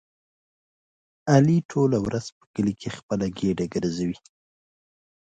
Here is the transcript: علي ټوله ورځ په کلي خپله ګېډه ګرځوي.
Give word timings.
علي 1.33 1.57
ټوله 1.71 1.97
ورځ 2.05 2.25
په 2.37 2.43
کلي 2.53 2.73
خپله 2.97 3.25
ګېډه 3.37 3.65
ګرځوي. 3.73 4.17